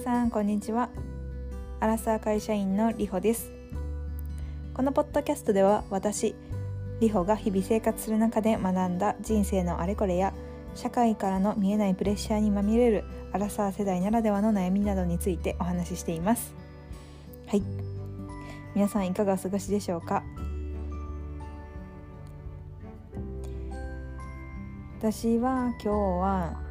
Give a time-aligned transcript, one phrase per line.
[0.00, 0.88] さんこんにちは。
[1.78, 3.52] アラサー会社員のりほです。
[4.72, 6.34] このポッドキャストでは私
[7.00, 10.32] りほが日々生活する中で学んだ人生のあれこれや
[10.74, 16.54] 社会からの見えないプレッシャーにまみれるアラサー世代ならではの悩みなどについてお話ししています。
[17.46, 17.62] はい。
[18.74, 20.22] 皆さんいかがお過ごしでしょうか？
[24.98, 26.69] 私は今日は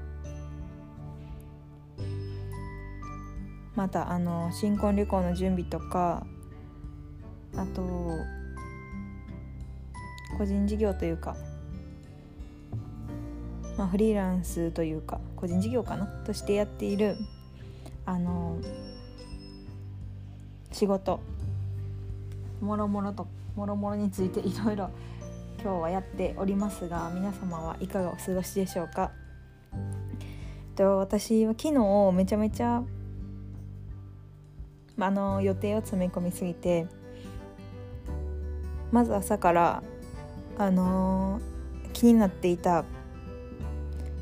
[3.79, 6.28] またあの新婚旅行の準備とか
[7.56, 7.82] あと
[10.37, 11.37] 個人事業というか、
[13.78, 16.07] まあ、フリーランスというか個人事業かな？
[16.25, 17.15] としてやっている
[18.06, 18.57] あの
[20.73, 21.21] 仕事。
[22.59, 24.89] もろもろともろもろについていろいろ
[25.64, 29.11] 今日はやっておりますが皆様はいかがお過ごしでしょうか？
[30.75, 32.84] と私は昨日めちゃめちゃ
[35.00, 36.88] あの予定を詰め込みすぎて
[38.92, 39.83] まず朝から
[40.58, 41.39] あの
[41.94, 42.86] 気になっていた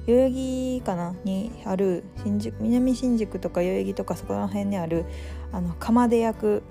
[0.05, 5.05] 代々木かなにある新宿南新宿とか代々木とかそこら辺にある
[5.51, 6.63] あの釜で焼く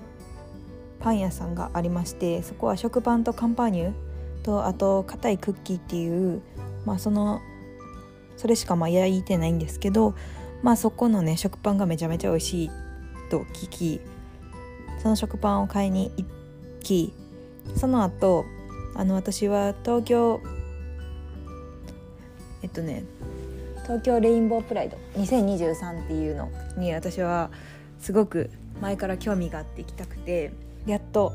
[0.99, 3.93] パン屋さんがありましてそこは食パンとカンパーニュ
[4.41, 6.41] とあと硬いクッキーっていう
[6.85, 7.41] まあその
[8.37, 10.15] それしかまあ焼いてないんですけど
[10.63, 12.86] まあそこのね食パンがめちゃめちゃ美味しい。
[13.29, 14.01] と聞き
[15.01, 16.25] その食パンを買いに行
[16.81, 17.13] き
[17.75, 18.45] その後
[18.95, 20.41] あの私は東京
[22.63, 23.03] えっとね
[23.83, 27.51] 東京レインボープライド2023っていうのに私は
[27.99, 28.49] すごく
[28.81, 30.51] 前から興味があって行きたくて
[30.85, 31.33] やっと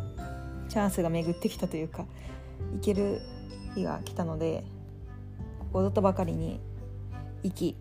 [0.68, 2.04] チャンスが巡ってきたというか
[2.74, 3.20] 行ける
[3.74, 4.64] 日が来たので
[5.72, 6.60] 踊ったばかりに
[7.42, 7.76] 行き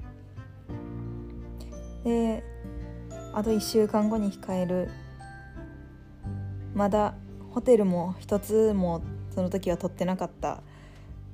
[2.04, 2.44] で
[3.34, 4.90] あと1週間後に控える。
[6.74, 7.16] まだ
[7.52, 9.02] ホテルも一つも
[9.34, 10.62] その時は取ってなかった。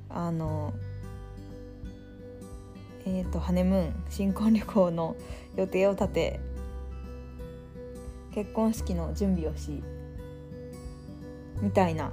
[0.09, 0.73] あの
[3.05, 5.15] えーと、ハネムーン新婚旅行の
[5.55, 6.39] 予定を立て
[8.33, 9.81] 結婚式の準備をし
[11.61, 12.11] みたいな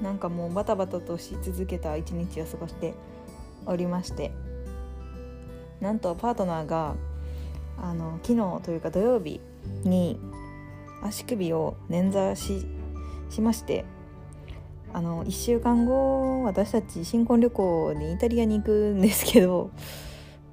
[0.00, 2.94] なんかもうバタバタとし続けた一日を過ごして
[3.66, 4.32] おりまして。
[5.80, 6.94] なんとパートナーが
[7.78, 9.40] あの昨日というか土曜日
[9.84, 10.18] に
[11.02, 12.66] 足首を捻挫し
[13.28, 13.84] しまして
[14.92, 19.70] あの1週間後私たち新婚旅行にイタリアに行くんですけど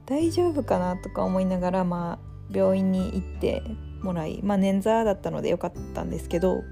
[0.06, 2.20] 大丈夫かなとか思いながら、まあ、
[2.52, 3.64] 病院に行って
[4.02, 6.64] もらい、まあ、捻挫だったのでよかったんですけど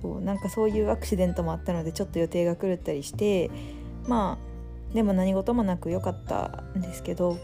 [0.00, 3.50] そうなんかそういうアクシデントもあったのでちょっと予定が狂ったりして
[4.06, 7.38] まあでも何事もなく良かったんですけど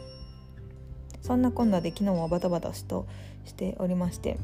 [1.29, 3.07] そんなこんなで昨日はバタバタと
[3.45, 4.39] しておりまして。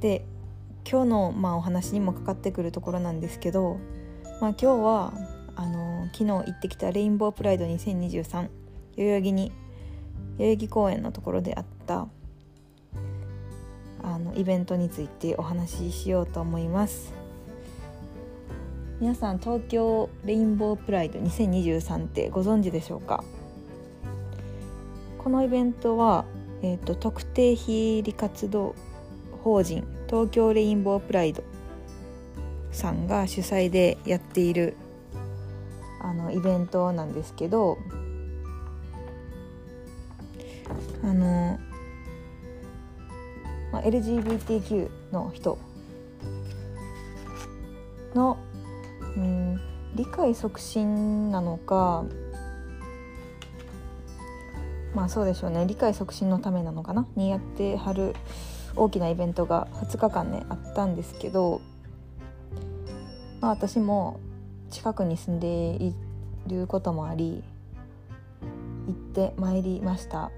[0.00, 0.26] で
[0.88, 3.78] 今日の、まあ、お話にもかかってくるところなんですけど、
[4.40, 5.12] まあ、今日は
[5.56, 8.48] あの昨日行ってきたレインボープライド2023
[8.96, 9.50] 代々木に
[10.38, 12.06] 代々木公園のところであった
[14.02, 17.12] あのイベントについてお話ししようと思います。
[19.00, 23.24] 皆さん東京レインボープライド2023ってご存知でしょうか？
[25.26, 26.24] このイベントは、
[26.62, 28.76] えーと、特定非利活動
[29.42, 31.42] 法人東京レインボープライド
[32.70, 34.76] さんが主催でやっている
[36.00, 37.76] あのイベントなんですけど
[41.02, 41.58] あの、
[43.72, 45.58] まあ、LGBTQ の人
[48.14, 48.38] の、
[49.16, 49.60] うん、
[49.96, 52.04] 理解促進なのか
[54.96, 55.66] まあそうでしょうね。
[55.66, 57.06] 理解促進のためなのかな？
[57.16, 58.16] にやってはる
[58.74, 61.60] 大きなイベントが2日間ねあったんですけど、
[63.42, 64.18] まあ、私も
[64.70, 65.94] 近くに住んでい
[66.46, 67.44] ることもあり
[68.86, 70.30] 行ってまいりました。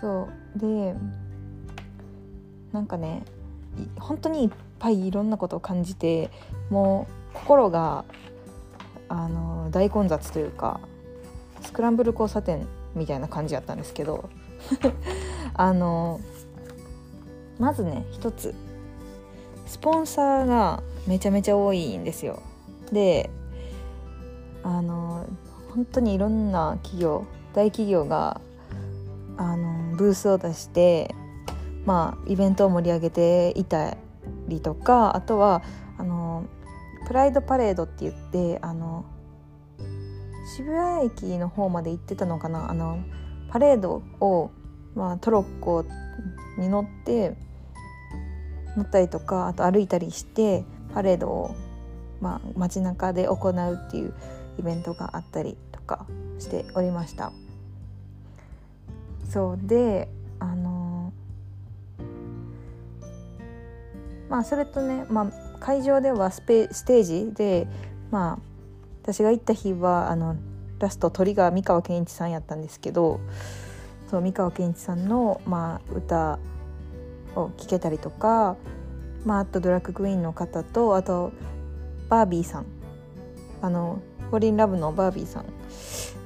[0.00, 0.58] そう。
[0.58, 0.96] で
[2.72, 3.22] なんかね
[4.00, 4.50] 本当にいっ
[4.80, 6.32] ぱいいろんなことを感じて
[6.70, 8.04] もう心が
[9.08, 10.80] あの大混雑というか
[11.74, 14.30] クランブル交差点みたいな感じやったんですけど
[15.52, 16.20] あの
[17.58, 18.54] まずね一つ
[19.66, 22.40] スポンサーがめちゃめちゃ多いんですよ。
[22.92, 23.28] で
[24.62, 25.26] あの
[25.74, 27.24] 本当にいろんな企業
[27.54, 28.40] 大企業が
[29.36, 31.14] あのブースを出して
[31.84, 33.96] まあイベントを盛り上げていた
[34.48, 35.62] りとかあとは
[35.98, 36.44] あの
[37.06, 39.04] プライドパレードって言ってあの
[40.44, 42.70] 渋谷駅の方まで行ってたのかな？
[42.70, 42.98] あの
[43.50, 44.50] パレードを
[44.94, 45.84] まあ、トロッコ
[46.56, 47.36] に乗って
[48.76, 50.64] 乗ったりとかあと歩いたりして
[50.94, 51.56] パレードを、
[52.20, 54.14] まあ、街中で行うっていう
[54.56, 56.06] イベントがあったりとか
[56.38, 57.32] しておりました。
[59.28, 60.08] そうで
[60.38, 61.12] あの
[64.28, 67.66] まあそれとね、まあ、会場ではスペステージで
[68.12, 68.38] まあ
[69.04, 70.36] 私が行った日はあの
[70.78, 73.20] ラスト鳥が三河健一さんやったんですけど
[74.10, 76.38] そう三河健一さんの、まあ、歌
[77.36, 78.56] を聴けたりとか、
[79.26, 81.32] まあ、あとドラッグクイーンの方とあと
[82.08, 82.66] バービーさん
[83.60, 85.44] あの「フォリンラブのバービーさん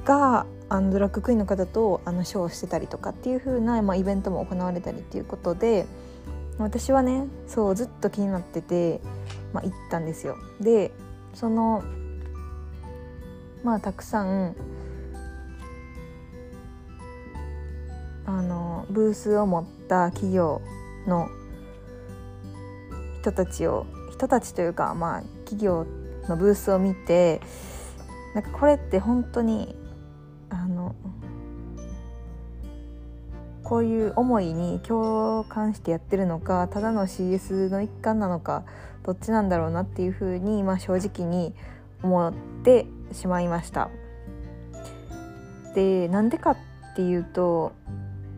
[0.04, 5.86] があのドラッグクイーンの方とあのショーをしてたりとかっていう風なまあ、イベントも行われたりっていうことで
[6.58, 9.00] 私はねそうずっと気になってて、
[9.52, 10.36] まあ、行ったんですよ。
[10.60, 10.92] で
[11.34, 11.82] その
[13.64, 14.54] まあたくさん
[18.26, 20.60] あのブースを持った企業
[21.06, 21.28] の
[23.20, 25.86] 人たちを人たちというかまあ企業
[26.28, 27.40] のブースを見て
[28.34, 29.74] なんかこれって本当に
[30.50, 30.94] あの
[33.64, 38.64] こういう思いに共感してやってるのかただの CS の一環なのか
[39.02, 41.54] どっちなんだろうなっていうふうに、まあ、正直に
[42.02, 42.32] 思っ
[42.62, 43.90] てしまいました。
[45.74, 46.56] でなんでかっ
[46.96, 47.72] ていうと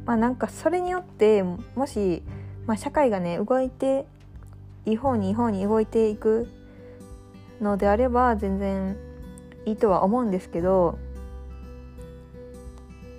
[0.04, 2.22] まあなんかそれによってもし、
[2.66, 4.06] まあ、社会がね動いて
[4.86, 6.48] いい方にいい方に動いていく
[7.60, 8.96] のであれば全然
[9.66, 10.98] いいとは思うんですけど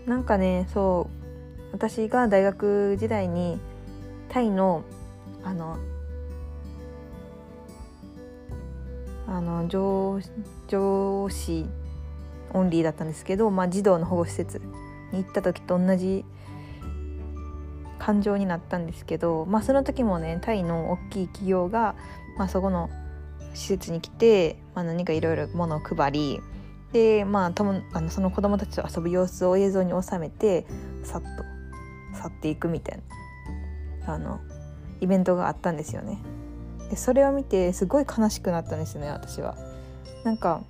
[0.06, 3.59] なんかねそう私が大学時代に
[4.30, 4.83] タイの
[5.44, 5.77] あの
[9.31, 10.19] あの上
[10.68, 11.66] 上司
[12.54, 14.62] オンリーだったんですけど、まあ、児童の保護施設
[15.13, 16.25] に行った時と同じ
[17.98, 21.95] 感情になったんですけど、まあ、その時もねタイの大きい企業が、
[22.38, 22.89] まあ、そこの
[23.54, 26.42] 施設に来て、まあ、何かいろいろ物を配り
[26.92, 30.66] で、まあ、ともあのその子供たちと遊ぶ様子を映像に収めて
[31.06, 31.28] さっと
[32.18, 33.01] 去っていくみたい
[34.06, 34.42] なあの
[35.00, 36.19] イベントがあったんですよね。
[36.92, 39.56] でそれを見てすごい悲しくなったんですよね私は。
[40.26, 40.62] なんか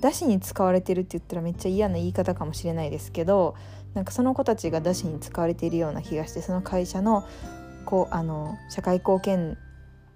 [0.00, 3.54] だしに使われてるって言ったらめっちゃ嫌な言い方かもしれないですけど
[3.94, 7.26] なんかその子たちがだしに使われているような気がしてその会社の
[7.84, 9.58] こうあの社会貢献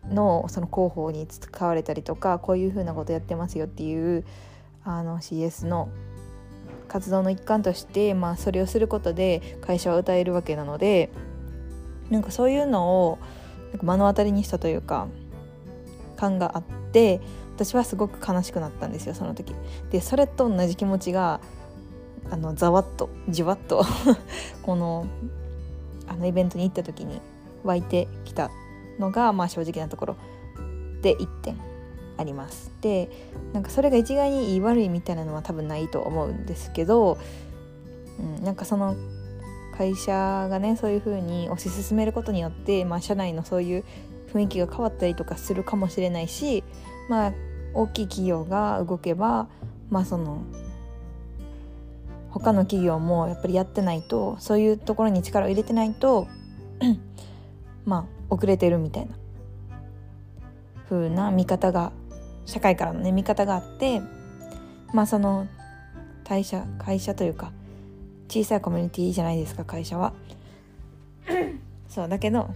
[0.09, 4.25] のその広報に使われたりとかこういうふうなことやってますよっていう
[4.85, 5.89] あの CS の
[6.89, 11.11] 活動の一環として、まあ、それをすることで会社は歌えるわけなので
[12.11, 13.19] なんかそういうのを
[13.83, 15.09] 目の当たりにしたというか
[16.17, 17.21] 感があって
[17.55, 19.55] 私はすごく悲しくなったんですよその時。
[19.91, 21.41] でそれと同じ気持ちが
[22.31, 23.85] あのざわっとじわっと
[24.63, 25.07] この
[26.07, 27.21] あのイベントに行った時に
[27.65, 28.51] 湧いてきた
[28.99, 30.17] のが、まあ、正直なところ
[31.03, 31.57] で1点
[32.17, 32.71] あります。
[32.81, 33.11] で
[33.53, 37.19] なんかそれが一概にいい悪いみたいなのは多分ないと思うんですけど、
[38.19, 38.97] うん、なんかその
[39.77, 40.13] 会社
[40.49, 43.85] がねそういう風に推し進めることによって、まあ、社内のそういう
[44.33, 46.65] 雰囲気が変わったりとかするかもしれないし、
[47.09, 47.33] まあ、
[47.75, 49.49] 大きい企業が動けば、
[49.91, 50.43] まあ、その
[52.31, 56.29] 他の企業もやっぱりやってないとそういうところに力を入れてないと
[57.87, 59.17] まあ遅れてるみたいな
[60.89, 61.93] 風な見方が
[62.45, 64.03] 社会からのね見方があって
[64.93, 65.47] まあその
[66.25, 67.53] 会社会社というか
[68.29, 70.13] 小さいコミュニティじゃないですか会社は。
[71.89, 72.51] そうだけど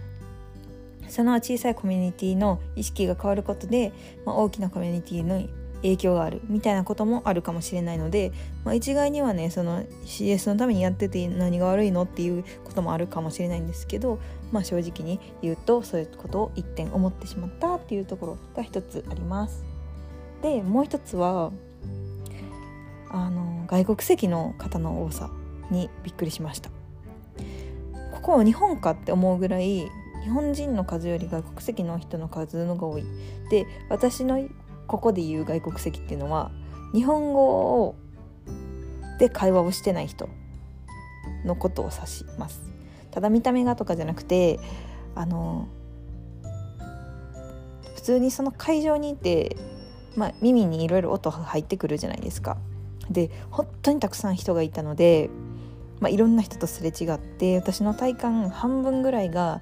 [1.07, 3.91] その小さいコミュニティの意識が変わることで、
[4.25, 5.45] まあ、大きなコミュニティの
[5.81, 8.31] 影響があるみたいなこともあるかもしれないので、
[8.63, 14.19] まあ、一概にはねその CS のためにやってて何が悪いのっていうこともあるかもしれないんですけど、
[14.51, 19.65] まあ、正直に言うとそういうことを一点思ってしまったっていうところが一つあります。
[20.41, 21.51] でもう一つは
[23.09, 25.29] あの外国籍の方の多さ
[25.71, 26.69] にびっくりしました。
[28.11, 29.89] ここは日本かって思うぐらい
[30.23, 33.03] 日本人の数より外国籍の人の数のが多い。
[33.49, 34.47] で私の
[34.87, 36.51] ここで言う外国籍っていうのは
[36.93, 37.95] 日本語
[39.17, 40.29] で会話をしてない人
[41.45, 42.61] のことを指します。
[43.09, 44.59] ただ見た目がとかじゃなくて
[45.15, 45.67] あの
[47.95, 49.55] 普通にその会場にいて、
[50.15, 52.57] まあ、耳にいろいろ音が入ってくるじゃないですか。
[53.09, 55.29] で本当にたくさん人がいたので
[56.01, 59.61] まあ、いろんな人とすれ違って私の体感半分ぐらいが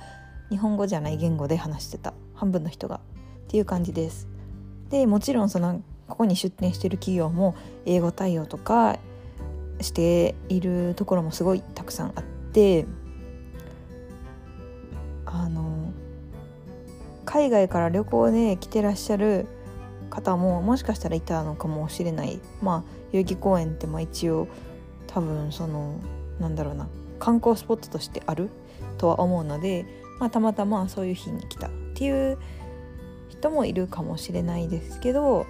[0.50, 3.00] 日本語じゃない言語で話してた半分の人がっ
[3.50, 4.28] ていう感じです。
[4.90, 7.56] でもちろんそのここに出店してる企業も
[7.86, 8.98] 英語対応とか
[9.82, 12.86] しているところもすごいたくさんあって
[15.26, 15.92] あの
[17.26, 19.46] 海外から旅行で来てらっしゃる
[20.10, 24.48] 方ももしかしたらいたのかもしれないまあ代々木公園ってまあ一応
[25.06, 26.00] 多分その
[26.40, 26.88] なんだろうな
[27.20, 28.50] 観光スポットとしてある
[28.98, 29.86] とは思うので、
[30.20, 32.38] まあ、たまたまそういう日に来たっていう
[33.30, 35.46] 人もいるかもしれないですけど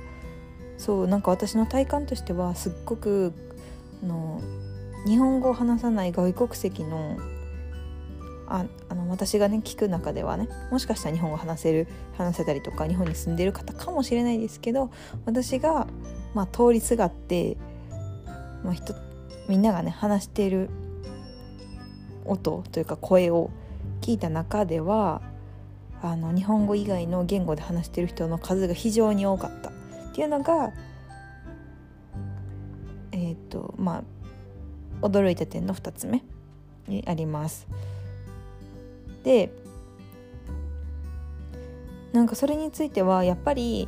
[0.78, 3.34] そうなんか私の体感としてはすっごく
[4.04, 4.42] あの
[5.06, 7.18] 日本語を話さない外国籍の
[8.48, 14.90] ああの私がね聞く中ではねもしかしたら日本語話せる話せたりとか日本に住んでる方かもしれないですけど
[15.26, 15.88] 私が、
[16.34, 17.58] まあ、通りすがって、
[18.64, 18.96] まあ人、
[19.50, 20.70] みんながね話している
[22.24, 23.50] 音というか声を
[24.02, 25.22] 聞いた中では
[26.04, 29.74] あの日本語以外の言語で話してる人の数が非常に多かったっ
[30.14, 30.72] ていうのが
[33.12, 34.04] えっ、ー、とま
[35.02, 36.24] あ驚いた点の2つ目
[36.88, 37.68] にあります。
[39.24, 39.52] で
[42.14, 43.88] なんかそれについてはやっぱり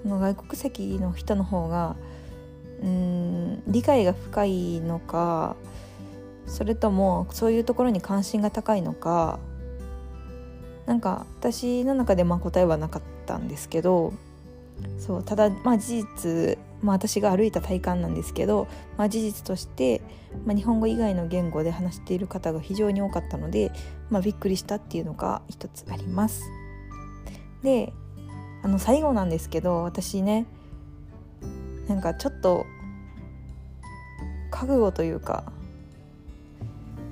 [0.00, 1.96] その外国籍の人の方が
[2.82, 5.56] うん理解が深いのか
[6.46, 9.38] それともそういうところに関心が高いのか
[10.86, 14.14] なんか私の中でまあ答えはなかったんですけど
[14.98, 20.00] そうただまあ事実、まあ、私が歩いた体感なんですけど、まあ、事実として、
[20.46, 23.72] まあ、日本語以外の言語で話している方が非常に多かったので、
[24.08, 26.44] まあ、びっくりしたっていうのが一つあります。
[27.62, 27.92] で
[28.62, 30.46] あの最後なんですけど私ね
[31.88, 32.66] なんかちょっと
[34.50, 35.52] 覚悟というか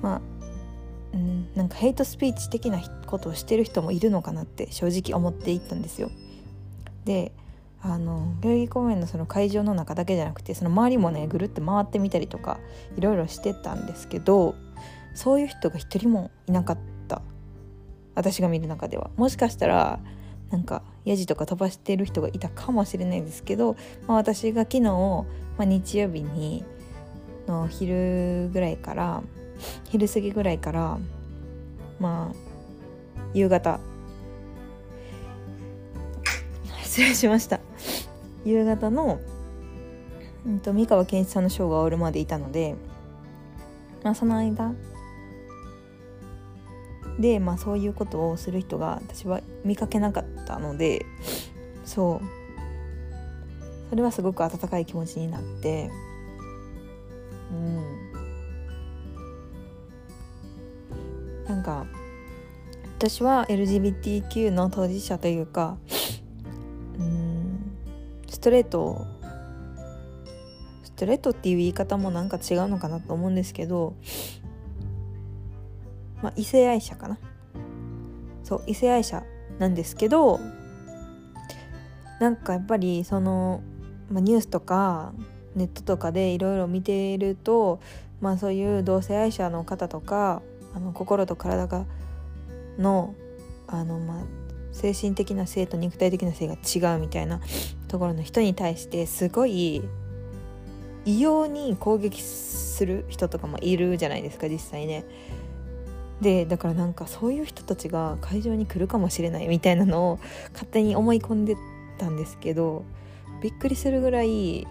[0.01, 0.21] まあ
[1.13, 6.11] うんなんかヘイトスピーチ的なことをしてる人もいるのかなって正直思っていったんですよ。
[7.05, 7.31] で
[7.81, 12.59] あの代々木公園のその会場の中だけじゃなくてその周りもねぐるって回ってみたりとか
[12.97, 14.55] いろいろしてたんですけど
[15.13, 17.21] そういう人が一人もいなかった
[18.15, 19.99] 私が見る中ではもしかしたら
[20.49, 23.75] なんかヤジとか飛ばしてる人がいたかもしれないですけど、
[24.07, 25.25] まあ、私が昨日、ま
[25.59, 26.63] あ、日曜日に
[27.47, 29.23] の昼ぐらいから
[29.89, 30.97] 昼過ぎぐらいから
[31.99, 32.47] まあ
[33.33, 33.79] 夕方。
[36.83, 37.59] 失礼しました。
[38.43, 39.19] 夕方の、
[40.47, 42.75] うんと、三河健一さんのショーが終わるまでいたので、
[44.03, 44.73] まあ、その間
[47.19, 50.26] で、まあ、そういうことをする人が私は見かけなかった。
[50.59, 51.05] ので
[51.85, 52.37] そう。
[53.89, 55.89] それはすごく温かい気持ちになって
[57.51, 58.13] うん。
[61.45, 61.85] なんか
[62.97, 65.77] 私は LGBTQ の当事者というか
[66.99, 67.77] うん
[68.29, 69.05] ストレート
[70.83, 73.95] ストレートっていう言い方もなんか違うのかなと思うんですけど、
[76.23, 77.19] まあ、異性愛者かな。
[78.43, 79.23] そう異性愛者
[79.59, 80.39] なんですけど
[82.19, 83.61] なんかやっぱりその、
[84.11, 85.13] ま、ニュースとか
[85.55, 87.79] ネットとかでいろいろ見ていると、
[88.21, 90.41] まあ、そういう同性愛者の方とか
[90.75, 91.85] あの心と体が
[92.77, 93.15] の
[93.67, 94.23] あの、まあ、
[94.71, 97.41] 精神的な性と肉体的な性が違うみたいな
[97.87, 99.81] ところの人に対してすごい
[101.05, 105.05] 異様に攻撃する人とかもいるじゃないですか実際ね。
[106.21, 110.19] でだからなんかそういう人たちが会場に来るかもしれないみたいなのを
[110.53, 111.55] 勝手に思い込んで
[111.97, 112.83] たんですけど
[113.41, 114.67] びっくりするぐらい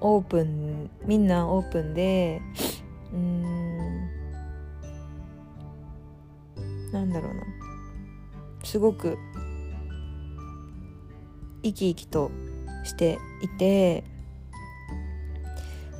[0.00, 2.40] オープンみんなオープンで
[3.12, 4.10] うん
[6.92, 7.42] なんだろうな。
[8.64, 9.18] すごく
[11.62, 12.30] 生き生きと
[12.84, 14.04] していて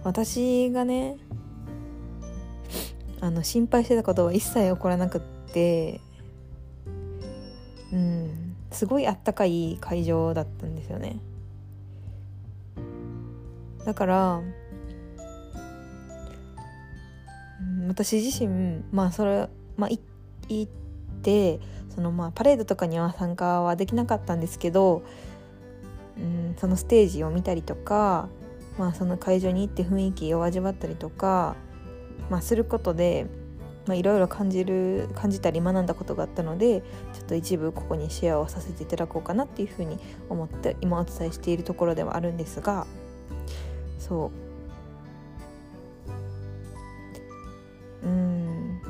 [0.05, 1.17] 私がね
[3.21, 5.21] あの心配してたことは一切起こらなくっ
[5.53, 6.01] て
[7.93, 11.19] うんすごいあったかい会場だったんですよね。
[13.85, 14.43] だから、
[17.89, 20.69] 私自身まあそれまあ行っ
[21.23, 21.59] て
[21.95, 25.03] そのまあパレードとかには参加はできなかったんですけど、
[26.17, 28.29] うん、そのステージを見たりとか、
[28.79, 31.57] まあ、その会場に行って雰囲気を味わったりとか、
[32.29, 33.27] まあ、することで
[33.89, 39.99] いろいろ感じる感じたり学んだことがあったのでちょっと一部ここにシェアをさせていただこうかなっていうふうに
[40.29, 42.87] 思って今お伝えしているところではあるんですが
[43.99, 44.31] そ
[48.05, 48.07] う。
[48.07, 48.81] うん。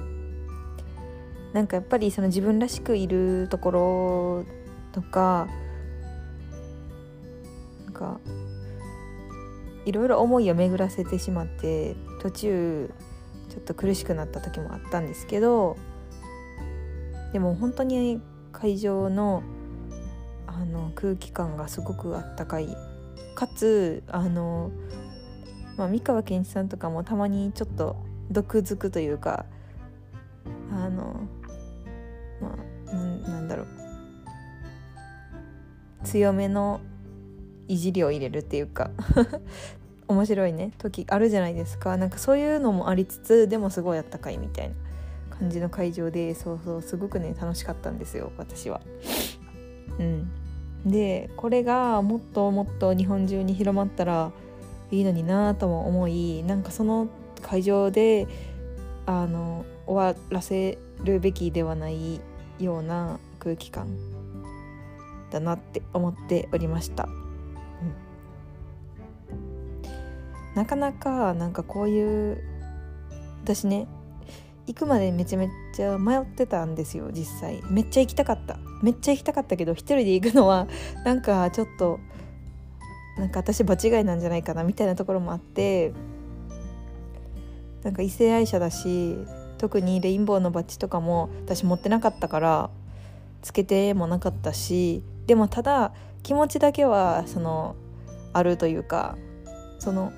[1.52, 4.44] なんかやっぱりその自分らしくいるところ
[4.92, 5.48] とか
[7.84, 8.20] なんか
[9.84, 12.90] いろいろ思いを巡らせてしまって途中
[13.50, 15.76] ちょっと苦しくなった時もあったんですけど
[17.32, 19.42] でも本当に会場の
[20.46, 22.76] あの空気感がすごくあったかい。
[23.34, 24.70] かつあの、
[25.76, 27.96] まあ、三河健一さんとかもたまにちょっと
[28.30, 29.46] 毒づくというか
[30.70, 31.26] あの
[32.40, 32.56] ま
[32.88, 33.66] あなんだろう。
[36.04, 36.80] 強めの
[37.68, 38.90] いじりを入れるっていうか。
[40.10, 44.74] 面白いね時あるじゃないですかなんかそういうのもありつつでもすごいあったかいみたいな
[45.38, 48.80] 感じの会場でそうそうすごくね楽しかったんですよ私は。
[49.98, 50.30] うん、
[50.84, 54.32] でこれがもっともっと日本中に広まったら
[54.90, 57.08] いいのになとも思いなんかその
[57.42, 58.26] 会場で
[59.06, 62.20] あの終わらせるべきではない
[62.58, 63.96] ような空気感
[65.30, 67.08] だなって思っておりました。
[70.54, 72.42] なかなかなんかこういう
[73.42, 73.86] 私ね
[74.66, 77.62] 行くまでめちゃめちゃ迷ってたんですよ実際。
[77.70, 78.58] めっちゃ行きたかった。
[78.82, 80.68] めっちゃ行きたかったけど一人で行くのは
[81.04, 81.98] なんかちょっと
[83.18, 85.92] なんか私場違いなんじゃないかなみたいなところもあって
[87.82, 89.16] なんか異性愛者だし
[89.58, 92.70] 特にレインボーのバッジとかも私持ってなかったから
[93.42, 95.92] つけてもなかったしでもただ
[96.22, 97.74] 気持ちだけはその
[98.32, 99.16] あるというか
[99.78, 100.12] その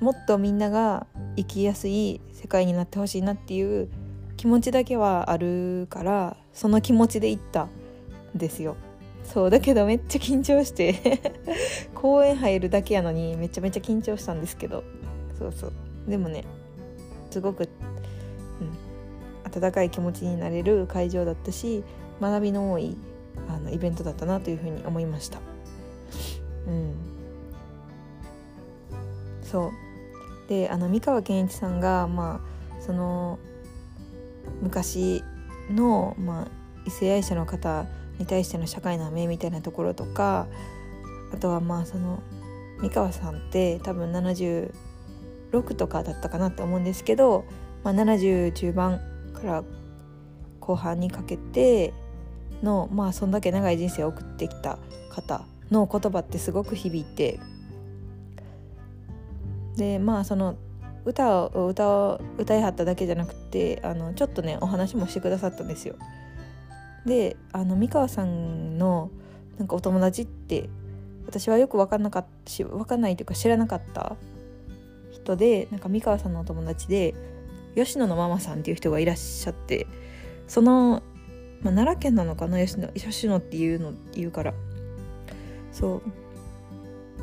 [0.00, 3.88] もっとみんなが生きやすい世界になってほしいなっていう
[4.36, 7.70] 気持ちだけはあるからその気持ちで行ったん
[8.34, 8.76] ですよ。
[9.24, 11.34] そうだけどめっちゃ緊張して。
[11.94, 14.84] 公園入るだけやのにめちゃめちゃ緊張したんですけど。
[15.38, 15.72] そうそう。
[16.06, 16.44] でもね
[17.30, 17.68] すごく、
[18.60, 21.82] うん、温かい気持ちになれる会場だったし
[22.20, 22.96] 学びの多い
[23.48, 25.38] あのイベントだったなというふうに思いました。
[26.68, 26.94] うん。
[29.42, 29.85] そう。
[30.48, 32.40] であの三河健一さんがま
[32.78, 33.38] あその
[34.62, 35.22] 昔
[35.70, 36.46] の、まあ、
[36.86, 37.86] 異性愛者の方
[38.18, 40.46] に対しての社会の目みたいなところとか
[41.32, 42.22] あとはまあその
[42.80, 44.70] 三河さんって多分76
[45.76, 47.44] とかだったかなって思うんですけど、
[47.82, 49.00] まあ、70中盤
[49.34, 49.64] から
[50.60, 51.92] 後半にかけて
[52.62, 54.78] のまあそんだけ長い人生を送ってきた
[55.10, 57.40] 方の言葉ってすごく響いて
[59.76, 60.56] でまあその
[61.04, 65.94] 歌を歌を歌いはっただけじゃなくてあのちょっとねお話もしてくださったんですよ。
[67.06, 69.10] であの三河さんの
[69.58, 70.68] なんかお友達って
[71.26, 74.16] 私はよく分かんなかったし分かんないというか知らなかった
[75.12, 77.14] 人でなんか三河さんのお友達で
[77.76, 79.86] 吉野のママさんっていう人がいらっしゃって
[80.48, 81.02] その、
[81.62, 84.54] まあ、奈良県なのかな吉野吉野っていうの言うから
[85.72, 86.02] そう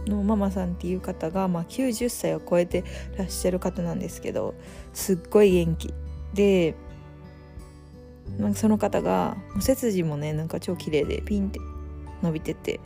[0.08, 2.84] のママさんっていう方が、まあ、90歳を超えて
[3.18, 4.56] らっしゃる方なんですけど
[4.94, 5.94] すっごい元気。
[6.34, 6.76] で
[8.38, 11.60] なんかその方が背筋もねなんか超綺麗でピンって
[12.22, 12.80] 伸びてて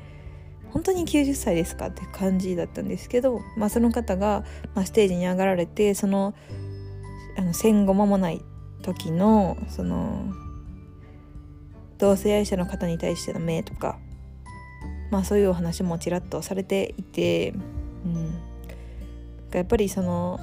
[0.72, 4.44] 本当に90歳ですかって感じだったんですけど、まあ、その方が、
[4.76, 6.36] まあ、ステージに上がられてその
[7.38, 8.44] あの戦後間もない
[8.82, 10.34] 時のその
[11.98, 14.00] 同性愛者の方に対しての目とか
[15.10, 17.54] まあ、そういうお話もちらっとされていて、
[18.06, 18.34] うん、
[19.54, 20.40] やっぱりその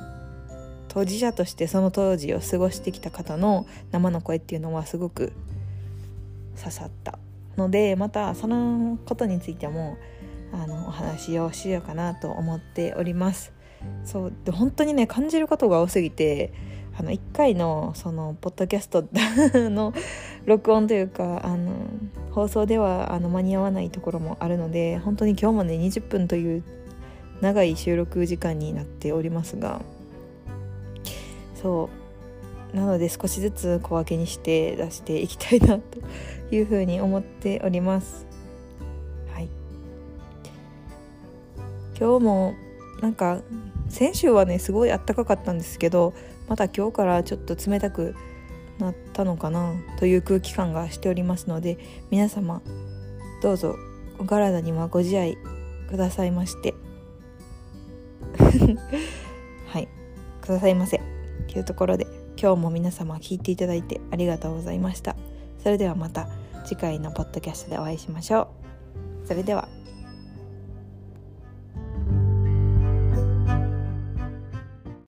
[0.88, 5.32] 当事者としてその当時を過ごしてきた方の生の声っていうのはすごく
[6.56, 7.18] 刺さった
[7.56, 9.96] のでまたそのことについても
[10.52, 13.52] あのお話をしようかなと思っております。
[14.04, 16.52] そうで本当にね感じることが多すぎて
[16.96, 19.04] あの1回のそのポッドキャスト
[19.70, 19.92] の
[20.46, 21.72] 録音というかあの
[22.30, 26.62] 放送ではあの間に合わないところもあるので本当に今日もね20分という
[27.40, 29.80] 長い収録時間になっておりますが
[31.54, 31.90] そ
[32.72, 35.98] うなので少しずつ小分けにして出していきたいなと
[36.54, 38.26] いうふうに思っております。
[39.32, 39.48] はい、
[41.96, 42.54] 今日も
[43.00, 43.42] なんか
[43.88, 46.14] 先週はねすごいあったかかったんですけど
[46.48, 48.14] また今日からちょっと冷たく
[48.78, 51.78] なったのかなという空気感がしておりますので
[52.10, 52.60] 皆様
[53.42, 53.76] どうぞ
[54.18, 55.36] お体にはご自愛
[55.88, 56.74] くださいまして。
[59.68, 59.88] はい
[60.40, 61.00] くださいませ。
[61.48, 62.06] というところで
[62.40, 65.16] 今日も皆様聞いていただいてありがとうございました。
[65.62, 66.28] それではまた
[66.64, 68.48] 次回のポッドキャストでお会いしましょ
[69.24, 69.26] う。
[69.26, 69.83] それでは。